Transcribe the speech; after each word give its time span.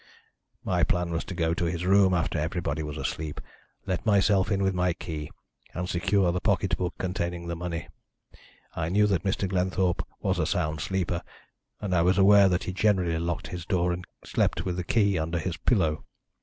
"My 0.65 0.83
plan 0.83 1.11
was 1.11 1.23
to 1.25 1.35
go 1.35 1.53
to 1.53 1.65
his 1.65 1.85
room 1.85 2.11
after 2.11 2.39
everybody 2.39 2.81
was 2.81 2.97
asleep, 2.97 3.39
let 3.85 4.03
myself 4.03 4.51
in 4.51 4.63
with 4.63 4.73
my 4.73 4.93
key, 4.93 5.29
and 5.75 5.87
secure 5.87 6.31
the 6.31 6.41
pocket 6.41 6.75
book 6.75 6.95
containing 6.97 7.45
the 7.45 7.55
money. 7.55 7.87
I 8.75 8.89
knew 8.89 9.05
that 9.05 9.21
Mr. 9.21 9.47
Glenthorpe 9.47 10.01
was 10.19 10.39
a 10.39 10.47
sound 10.47 10.81
sleeper, 10.81 11.21
and 11.79 11.93
I 11.93 12.01
was 12.01 12.17
aware 12.17 12.49
that 12.49 12.63
he 12.63 12.73
generally 12.73 13.19
locked 13.19 13.49
his 13.49 13.63
door 13.63 13.91
and 13.93 14.03
slept 14.25 14.65
with 14.65 14.77
the 14.77 14.83
key 14.83 15.19
under 15.19 15.37
his 15.37 15.57
pillow. 15.57 16.03